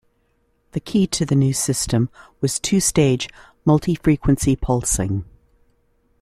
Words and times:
The 0.71 0.79
key 0.79 1.05
to 1.05 1.27
the 1.27 1.35
new 1.35 1.53
system 1.53 2.09
was 2.41 2.59
two-stage 2.59 3.29
multi-frequency 3.65 4.55
pulsing. 4.55 5.25